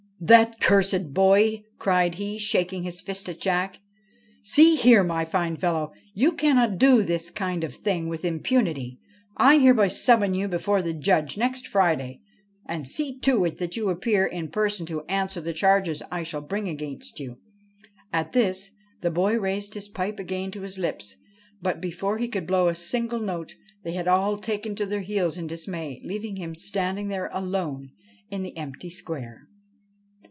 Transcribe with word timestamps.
'That 0.31 0.59
cursed 0.59 1.15
boy 1.15 1.63
1' 1.63 1.63
cried 1.79 2.15
he, 2.15 2.37
shaking 2.37 2.83
his 2.83 3.01
fist 3.01 3.27
at 3.27 3.41
Jack.' 3.41 3.79
See 4.53 4.75
here, 4.75 5.03
my 5.03 5.25
fine 5.25 5.57
fellow, 5.57 5.93
you 6.13 6.33
cannot 6.33 6.77
do 6.77 7.01
this 7.01 7.31
kind 7.31 7.63
of 7.63 7.73
thing 7.73 8.07
with 8.07 8.23
impunity. 8.23 8.99
126 9.37 9.41
THE 9.41 9.45
FRIAR 9.47 9.55
AND 9.55 9.63
THE 9.63 9.65
BOY 9.65 9.65
I 9.65 9.65
hereby 9.65 9.87
summon 9.87 10.39
you 10.39 10.47
before 10.47 10.81
the 10.83 10.93
Judge 10.93 11.37
next 11.39 11.65
Friday, 11.65 12.21
and 12.67 12.87
see 12.87 13.17
to 13.17 13.43
it 13.45 13.57
that 13.57 13.75
you 13.75 13.89
appear 13.89 14.27
in 14.27 14.49
person 14.49 14.85
to 14.85 15.01
answer 15.05 15.41
the 15.41 15.53
charges 15.53 16.03
I 16.11 16.21
shall 16.21 16.41
bring 16.41 16.69
against 16.69 17.19
you.' 17.19 17.39
At 18.13 18.33
this 18.33 18.69
the 19.01 19.09
boy 19.09 19.39
raised 19.39 19.73
his 19.73 19.87
pipe 19.87 20.19
again 20.19 20.51
to 20.51 20.61
his 20.61 20.77
lips; 20.77 21.15
but, 21.63 21.81
before 21.81 22.19
he 22.19 22.27
could 22.27 22.45
blow 22.45 22.67
a 22.67 22.75
single 22.75 23.19
note, 23.21 23.55
they 23.83 23.93
had 23.93 24.07
all 24.07 24.37
taken 24.37 24.75
to 24.75 24.85
their 24.85 25.01
heels 25.01 25.39
in 25.39 25.47
dismay, 25.47 25.99
leaving 26.03 26.35
him 26.35 26.53
standing 26.53 27.07
there 27.07 27.31
alone 27.33 27.89
in 28.29 28.43
the 28.43 28.55
empty 28.55 28.91
square. 28.91 29.47